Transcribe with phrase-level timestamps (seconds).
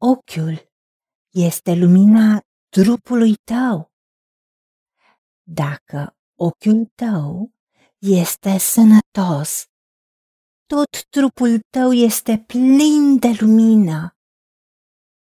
[0.00, 0.72] Ochiul
[1.34, 3.92] este lumina trupului tău.
[5.42, 7.54] Dacă ochiul tău
[7.98, 9.64] este sănătos,
[10.66, 14.16] tot trupul tău este plin de lumină.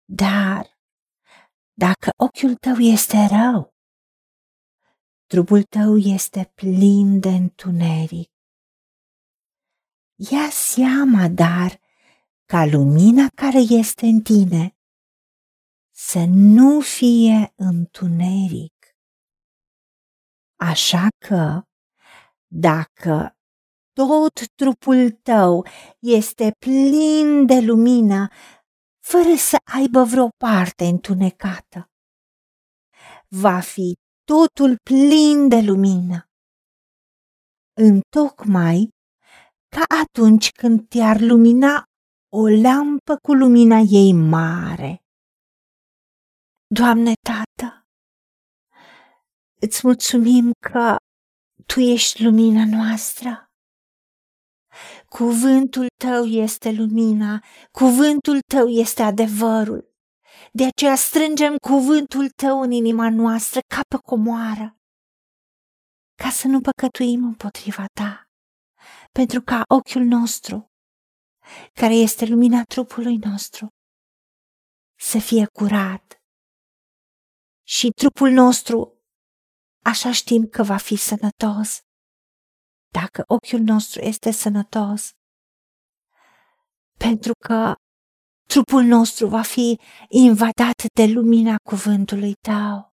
[0.06, 0.80] Dar
[1.74, 3.76] dacă ochiul tău este rău,
[5.26, 8.32] trupul tău este plin de întuneric.
[10.32, 11.81] Ia seama, dar,
[12.52, 14.76] ca lumina care este în tine
[15.96, 18.74] să nu fie întuneric.
[20.60, 21.62] Așa că,
[22.48, 23.36] dacă
[23.94, 25.66] tot trupul tău
[26.00, 28.28] este plin de lumină,
[29.00, 31.90] fără să aibă vreo parte întunecată,
[33.28, 33.94] va fi
[34.24, 36.26] totul plin de lumină.
[37.74, 38.90] Întocmai
[39.76, 41.86] ca atunci când te-ar lumina
[42.34, 45.04] o lampă cu lumina ei mare.
[46.68, 47.86] Doamne Tată,
[49.62, 50.96] îți mulțumim că
[51.66, 53.52] Tu ești lumina noastră.
[55.06, 59.94] Cuvântul Tău este lumina, cuvântul Tău este adevărul.
[60.52, 64.78] De aceea strângem cuvântul Tău în inima noastră ca pe comoară,
[66.16, 68.30] ca să nu păcătuim împotriva Ta,
[69.12, 70.71] pentru ca ochiul nostru
[71.74, 73.68] care este lumina trupului nostru,
[75.00, 76.22] să fie curat.
[77.68, 79.04] Și trupul nostru,
[79.84, 81.80] așa știm că va fi sănătos,
[82.92, 85.10] dacă ochiul nostru este sănătos,
[86.98, 87.76] pentru că
[88.48, 89.80] trupul nostru va fi
[90.10, 92.94] invadat de lumina cuvântului tău.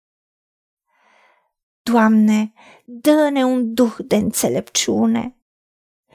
[1.82, 2.52] Doamne,
[2.84, 5.41] dă-ne un duh de înțelepciune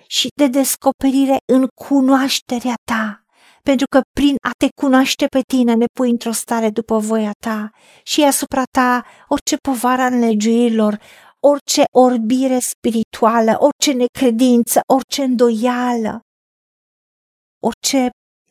[0.08, 3.26] și de descoperire în cunoașterea ta,
[3.64, 7.70] pentru că prin a te cunoaște pe tine ne pui într-o stare după voia ta
[8.04, 11.00] și asupra ta orice povară în legiuirilor,
[11.40, 16.20] orice orbire spirituală, orice necredință, orice îndoială,
[17.64, 18.10] orice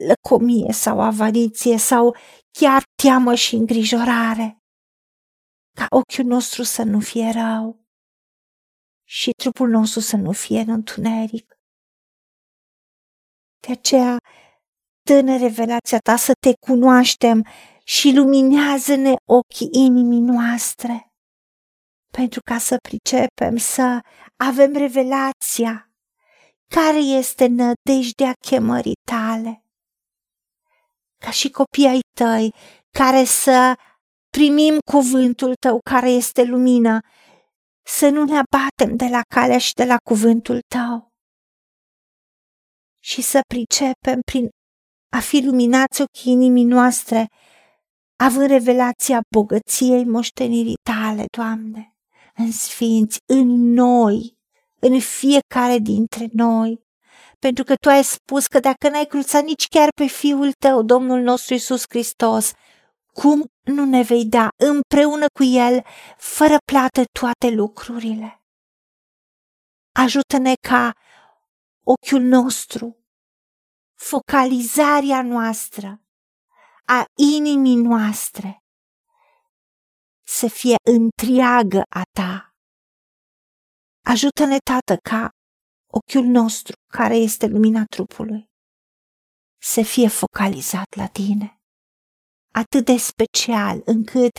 [0.09, 2.16] lăcomie sau avariție sau
[2.59, 4.59] chiar teamă și îngrijorare,
[5.76, 7.86] ca ochiul nostru să nu fie rău
[9.09, 11.55] și trupul nostru să nu fie în întuneric.
[13.66, 14.16] De aceea,
[15.03, 17.47] dă revelația ta să te cunoaștem
[17.84, 21.12] și luminează-ne ochii inimii noastre,
[22.12, 24.00] pentru ca să pricepem, să
[24.37, 25.91] avem revelația
[26.75, 29.65] care este nădejdea chemării tale.
[31.25, 32.54] Ca și copiii ai tăi,
[32.98, 33.75] care să
[34.31, 37.00] primim cuvântul tău care este lumină
[37.83, 41.16] să nu ne abatem de la calea și de la cuvântul tău
[43.06, 44.48] și să pricepem prin
[45.16, 47.28] a fi luminați ochii inimii noastre,
[48.16, 51.96] având revelația bogăției moștenirii tale, Doamne,
[52.34, 54.36] în sfinți, în noi,
[54.80, 56.84] în fiecare dintre noi.
[57.38, 61.20] Pentru că Tu ai spus că dacă n-ai cruțat nici chiar pe Fiul Tău, Domnul
[61.20, 62.52] nostru Isus Hristos,
[63.12, 65.84] cum nu ne vei da împreună cu El,
[66.16, 68.40] fără plată, toate lucrurile?
[69.92, 70.92] Ajută-ne ca
[71.86, 72.97] ochiul nostru,
[73.94, 76.00] focalizarea noastră,
[76.84, 78.58] a inimii noastre,
[80.26, 82.50] să fie întreagă a Ta.
[84.04, 85.28] Ajută-ne, Tată, ca
[85.86, 88.44] ochiul nostru, care este lumina trupului,
[89.62, 91.56] să fie focalizat la Tine
[92.60, 94.38] atât de special încât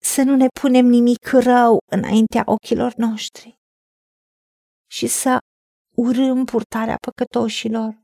[0.00, 3.58] să nu ne punem nimic rău înaintea ochilor noștri
[4.90, 5.38] și să
[5.94, 8.02] urâm purtarea păcătoșilor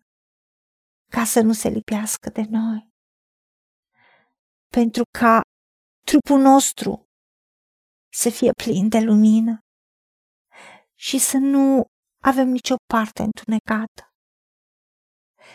[1.11, 2.89] ca să nu se lipească de noi.
[4.69, 5.41] Pentru ca
[6.07, 7.05] trupul nostru
[8.13, 9.59] să fie plin de lumină
[10.95, 11.85] și să nu
[12.23, 14.13] avem nicio parte întunecată.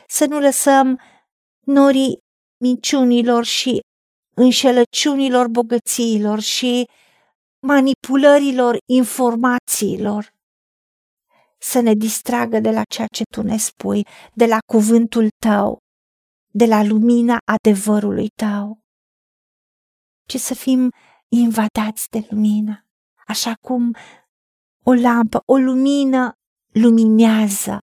[0.07, 0.99] Să nu lăsăm
[1.65, 2.17] norii
[2.61, 3.79] minciunilor și
[4.35, 6.89] înșelăciunilor bogățiilor și
[7.59, 10.34] manipulărilor informațiilor
[11.65, 15.77] să ne distragă de la ceea ce tu ne spui, de la cuvântul tău,
[16.51, 18.79] de la lumina adevărului tău,
[20.27, 20.89] ci să fim
[21.27, 22.85] invadați de lumină,
[23.27, 23.95] așa cum
[24.85, 26.31] o lampă, o lumină
[26.73, 27.77] luminează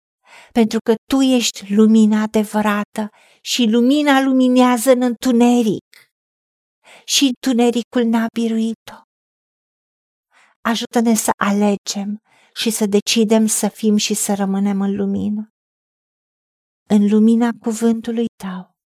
[0.53, 3.09] pentru că Tu ești lumina adevărată
[3.41, 6.13] și lumina luminează în întuneric
[7.05, 8.97] și întunericul n-a biruit-o.
[10.61, 12.23] Ajută-ne să alegem
[12.55, 15.49] și să decidem să fim și să rămânem în lumină,
[16.89, 18.77] în lumina cuvântului Tău,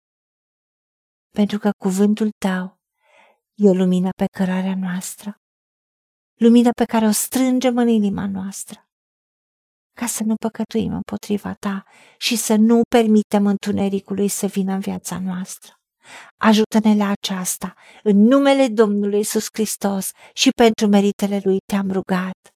[1.37, 2.79] pentru că cuvântul tău
[3.55, 5.37] e o lumină pe cărarea noastră,
[6.41, 8.89] lumină pe care o strângem în inima noastră,
[9.93, 11.85] ca să nu păcătuim împotriva ta
[12.19, 15.73] și să nu permitem întunericului să vină în viața noastră.
[16.37, 22.56] Ajută-ne la aceasta, în numele Domnului Isus Hristos și pentru meritele Lui te-am rugat.